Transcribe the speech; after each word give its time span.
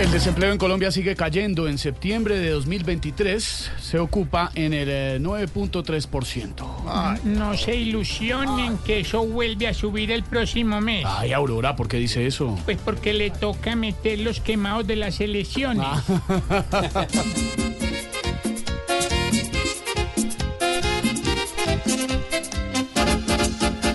El 0.00 0.10
desempleo 0.12 0.50
en 0.50 0.56
Colombia 0.56 0.90
sigue 0.90 1.14
cayendo. 1.14 1.68
En 1.68 1.76
septiembre 1.76 2.38
de 2.38 2.48
2023 2.52 3.70
se 3.78 3.98
ocupa 3.98 4.50
en 4.54 4.72
el 4.72 4.88
eh, 4.88 5.18
9.3%. 5.20 7.20
No 7.24 7.54
se 7.54 7.76
ilusionen 7.76 8.78
que 8.78 9.00
eso 9.00 9.26
vuelve 9.26 9.68
a 9.68 9.74
subir 9.74 10.10
el 10.10 10.22
próximo 10.22 10.80
mes. 10.80 11.04
Ay, 11.06 11.34
Aurora, 11.34 11.76
¿por 11.76 11.86
qué 11.86 11.98
dice 11.98 12.26
eso? 12.26 12.58
Pues 12.64 12.78
porque 12.82 13.12
le 13.12 13.30
toca 13.30 13.76
meter 13.76 14.20
los 14.20 14.40
quemados 14.40 14.86
de 14.86 14.96
las 14.96 15.20
elecciones. 15.20 15.86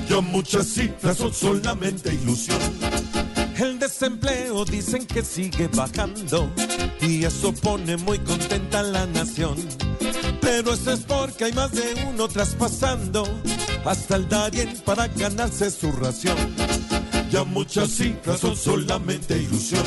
Ya 0.08 0.22
muchas 0.22 0.68
cifras 0.68 1.18
son 1.18 1.34
solamente 1.34 2.14
ilusión. 2.14 2.60
El 3.58 3.80
desempleo 3.80 4.66
dicen 4.66 5.06
que 5.06 5.24
sigue 5.24 5.68
bajando 5.70 6.52
y 7.02 7.24
eso 7.24 7.54
pone 7.54 7.96
muy 7.96 8.20
contenta 8.20 8.82
a 8.82 8.84
la 8.84 9.06
nación. 9.06 9.56
Pero 10.42 10.74
eso 10.74 10.92
es 10.92 11.00
porque 11.02 11.46
hay 11.46 11.54
más 11.54 11.72
de 11.72 12.06
uno 12.10 12.28
traspasando 12.28 13.26
hasta 13.86 14.18
el 14.18 14.28
Darien 14.28 14.78
para 14.86 15.08
ganarse 15.08 15.72
su 15.72 15.92
ración. 15.94 16.38
Ya 17.32 17.44
muchas 17.44 17.92
cifras 17.92 18.42
son 18.42 18.56
solamente 18.58 19.38
ilusión. 19.38 19.84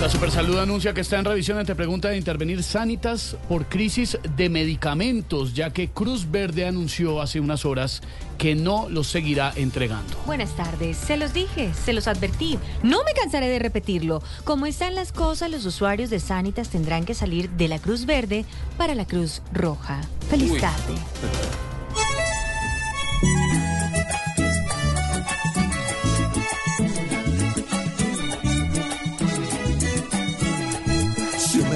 La 0.00 0.08
Supersalud 0.08 0.56
anuncia 0.58 0.94
que 0.94 1.02
está 1.02 1.18
en 1.18 1.26
revisión 1.26 1.58
ante 1.58 1.74
pregunta 1.74 2.08
de 2.08 2.16
intervenir 2.16 2.62
Sanitas 2.62 3.36
por 3.50 3.66
crisis 3.66 4.18
de 4.34 4.48
medicamentos, 4.48 5.52
ya 5.52 5.74
que 5.74 5.90
Cruz 5.90 6.30
Verde 6.30 6.64
anunció 6.64 7.20
hace 7.20 7.38
unas 7.38 7.66
horas 7.66 8.00
que 8.38 8.54
no 8.54 8.88
los 8.88 9.08
seguirá 9.08 9.52
entregando. 9.56 10.16
Buenas 10.24 10.56
tardes, 10.56 10.96
se 10.96 11.18
los 11.18 11.34
dije, 11.34 11.74
se 11.74 11.92
los 11.92 12.08
advertí. 12.08 12.58
No 12.82 13.04
me 13.04 13.12
cansaré 13.12 13.50
de 13.50 13.58
repetirlo. 13.58 14.22
Como 14.44 14.64
están 14.64 14.94
las 14.94 15.12
cosas, 15.12 15.50
los 15.50 15.66
usuarios 15.66 16.08
de 16.08 16.18
Sanitas 16.18 16.70
tendrán 16.70 17.04
que 17.04 17.12
salir 17.12 17.50
de 17.50 17.68
la 17.68 17.78
Cruz 17.78 18.06
Verde 18.06 18.46
para 18.78 18.94
la 18.94 19.04
Cruz 19.04 19.42
Roja. 19.52 20.00
Feliz 20.30 20.58
tarde. 20.62 20.94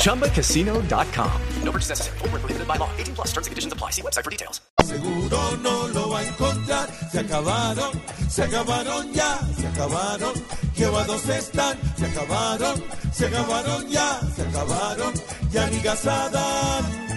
ChumbaCasino.com. 0.00 1.32
No 1.62 1.72
purchase 1.72 1.90
necessary. 1.90 2.18
Full 2.18 2.28
prohibited 2.30 2.66
by 2.66 2.76
law. 2.76 2.90
18 2.96 3.14
plus 3.14 3.28
terms 3.28 3.46
and 3.46 3.52
conditions 3.52 3.72
apply. 3.72 3.90
See 3.90 4.02
website 4.02 4.24
for 4.24 4.30
details. 4.30 4.60
Seguro 4.82 5.56
no 5.62 5.88
lo 5.88 6.08
va 6.08 6.20
a 6.20 6.24
encontrar. 6.24 6.88
Se 7.12 7.20
acabaron, 7.20 7.92
se 8.28 8.42
acabaron 8.42 9.12
ya, 9.12 9.38
se 9.56 9.66
acabaron. 9.66 10.34
Llevados 10.74 11.28
están, 11.28 11.78
se 11.96 12.06
acabaron, 12.06 12.82
se 13.12 13.26
acabaron 13.26 13.88
ya, 13.88 14.20
se 14.34 14.42
acabaron. 14.42 15.12
Ya 15.52 15.66
ni 15.68 15.80
gasadas. 15.80 17.09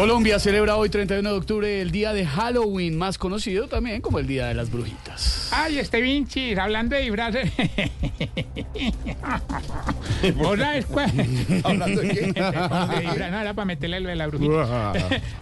Colombia 0.00 0.38
celebra 0.38 0.76
hoy 0.76 0.88
31 0.88 1.28
de 1.28 1.36
octubre 1.36 1.82
el 1.82 1.90
día 1.90 2.14
de 2.14 2.24
Halloween, 2.24 2.96
más 2.96 3.18
conocido 3.18 3.68
también 3.68 4.00
como 4.00 4.18
el 4.18 4.26
Día 4.26 4.46
de 4.46 4.54
las 4.54 4.70
Brujitas. 4.70 5.50
Ay, 5.52 5.78
este 5.78 6.00
Vinci, 6.00 6.54
hablando 6.54 6.96
de 6.96 7.02
disfraces. 7.02 7.52
¿Vos 10.36 10.58
sabes 10.58 10.86
cuál? 10.86 11.10
¿Hablando 11.64 12.00
de 12.00 12.08
qué? 12.08 12.32
No, 13.30 13.40
era 13.40 13.52
para 13.52 13.66
meterle 13.66 14.00
lo 14.00 14.08
de 14.08 14.16
la 14.16 14.26
brujita. 14.28 14.94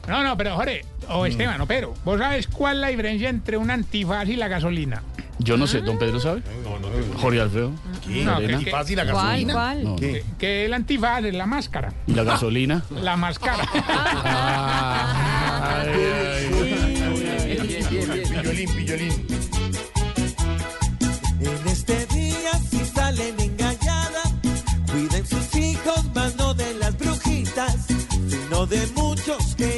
no, 0.09 0.25
no, 0.25 0.37
pero 0.37 0.57
Jorge, 0.57 0.85
o 1.09 1.25
Esteban, 1.25 1.57
no, 1.57 1.67
pero, 1.67 1.95
¿vos 2.05 2.19
sabes 2.19 2.49
cuál 2.49 2.79
es 2.79 2.81
la 2.81 2.89
diferencia 2.89 3.29
entre 3.29 3.59
un 3.59 3.71
antifaz 3.71 4.29
y 4.29 4.35
la 4.35 4.49
gasolina? 4.49 5.05
Yo 5.39 5.57
no 5.57 5.69
sé, 5.69 5.83
¿don 5.83 6.01
Pedro 6.01 6.19
sabe? 6.19 6.43
Jorge 7.21 7.41
Alfredo. 7.41 7.71
No, 8.09 8.41
Lorena. 8.41 8.65
que- 8.65 8.71
Fácil 8.71 8.97
la 8.97 9.05
¿Cuál? 9.11 9.15
gasolina. 9.27 9.53
¿Cuál? 9.53 9.85
No. 9.85 9.97
Que, 9.97 10.25
que 10.39 10.65
el 10.65 10.75
antifaz 10.75 11.25
es 11.25 11.35
la 11.35 11.47
máscara. 11.47 11.93
¿Y 12.07 12.13
la 12.15 12.25
gasolina? 12.25 12.83
La 13.03 13.17
máscara. 13.17 13.65
Ay, 15.61 15.89
ay, 15.89 16.49
Pillolín, 18.29 18.71
pillolín. 18.75 19.27
En 21.41 21.69
este 21.69 22.07
día 22.07 22.53
si 22.71 22.85
salen 22.85 23.35
engañadas, 23.41 24.35
cuiden 24.91 25.27
sus 25.27 25.55
hijos, 25.57 26.05
más 26.15 26.37
no 26.37 26.55
de 26.55 26.75
las 26.75 26.97
brujitas, 26.99 27.77
sino 28.29 28.67
de 28.67 28.87
muchos 28.95 29.55
que 29.57 29.78